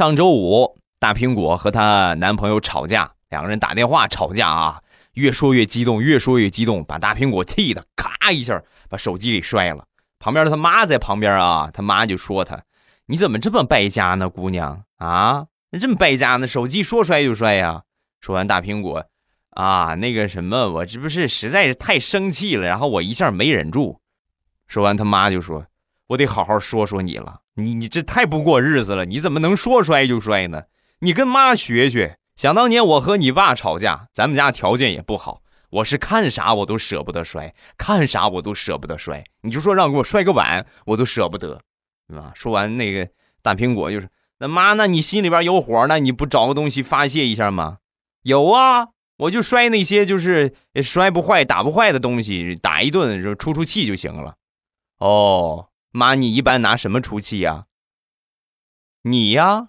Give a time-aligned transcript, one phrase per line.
[0.00, 4.80] 上周五，大苹果和她男朋友吵架，两个人打电话吵架啊，
[5.12, 9.84] 越说越激动，越说越激动，把大苹果气的咔一下把手机给摔了。
[10.18, 12.62] 旁边的他妈在旁边啊，他妈就说他
[13.04, 15.44] ：“你怎么这么败家呢，姑娘啊？
[15.70, 16.46] 你这么败家呢？
[16.46, 17.82] 手机说摔就摔呀？”
[18.22, 19.04] 说完，大苹果
[19.50, 24.00] 啊，那个什么，我这不是实在是太生气了，然后我一下没忍住。
[24.66, 25.66] 说完，他妈就说
[26.10, 30.64] ：“我得好好说说你了，你你这太不过日子了，你怎么能说摔就摔呢？
[31.00, 32.18] 你跟妈学学。
[32.36, 39.22] 想当年我和你爸吵架，咱们家条件也不好。”我是看啥我都舍不得摔，看啥我都舍不得摔。
[39.42, 41.60] 你就说让给我摔个碗，我都舍不得，
[42.08, 42.32] 啊！
[42.34, 43.08] 说完那个
[43.40, 47.78] 大苹果就是，那妈，那你心里边有火，那你不找个东西发泄一下吗？
[48.22, 48.88] 有啊，
[49.18, 54.34] 我就摔那些就是摔不坏、打不坏的东西，打一顿就出出气就行了。
[54.98, 57.66] 哦，妈，你一般拿什么出气呀？
[59.02, 59.68] 你呀？